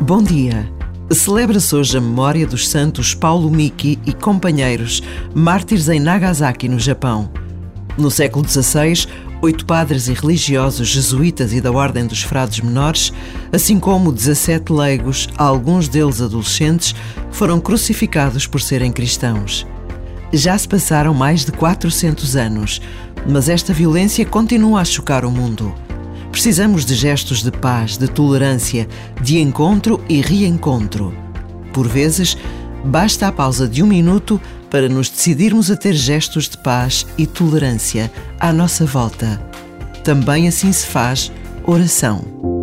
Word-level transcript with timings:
Bom 0.00 0.22
dia. 0.24 0.68
Celebra-se 1.12 1.72
hoje 1.76 1.96
a 1.96 2.00
memória 2.00 2.44
dos 2.44 2.68
santos 2.68 3.14
Paulo 3.14 3.48
Miki 3.48 3.96
e 4.04 4.12
companheiros, 4.12 5.04
mártires 5.32 5.88
em 5.88 6.00
Nagasaki, 6.00 6.68
no 6.68 6.80
Japão. 6.80 7.30
No 7.96 8.10
século 8.10 8.44
XVI, 8.48 9.06
oito 9.40 9.64
padres 9.64 10.08
e 10.08 10.14
religiosos 10.14 10.88
jesuítas 10.88 11.52
e 11.52 11.60
da 11.60 11.70
Ordem 11.70 12.04
dos 12.04 12.22
Frades 12.22 12.58
Menores, 12.58 13.12
assim 13.52 13.78
como 13.78 14.10
17 14.10 14.72
leigos, 14.72 15.28
alguns 15.38 15.86
deles 15.86 16.20
adolescentes, 16.20 16.92
foram 17.30 17.60
crucificados 17.60 18.48
por 18.48 18.60
serem 18.60 18.90
cristãos. 18.90 19.64
Já 20.32 20.58
se 20.58 20.66
passaram 20.66 21.14
mais 21.14 21.44
de 21.44 21.52
400 21.52 22.34
anos, 22.34 22.82
mas 23.28 23.48
esta 23.48 23.72
violência 23.72 24.24
continua 24.24 24.80
a 24.80 24.84
chocar 24.84 25.24
o 25.24 25.30
mundo. 25.30 25.74
Precisamos 26.30 26.84
de 26.84 26.94
gestos 26.94 27.42
de 27.42 27.50
paz, 27.50 27.96
de 27.96 28.08
tolerância, 28.08 28.88
de 29.22 29.38
encontro 29.38 30.02
e 30.08 30.20
reencontro. 30.20 31.14
Por 31.72 31.86
vezes, 31.86 32.36
basta 32.84 33.28
a 33.28 33.32
pausa 33.32 33.68
de 33.68 33.82
um 33.82 33.86
minuto 33.86 34.40
para 34.68 34.88
nos 34.88 35.08
decidirmos 35.08 35.70
a 35.70 35.76
ter 35.76 35.94
gestos 35.94 36.48
de 36.48 36.58
paz 36.58 37.06
e 37.16 37.26
tolerância 37.26 38.10
à 38.40 38.52
nossa 38.52 38.84
volta. 38.84 39.40
Também 40.02 40.48
assim 40.48 40.72
se 40.72 40.86
faz 40.86 41.30
oração. 41.64 42.53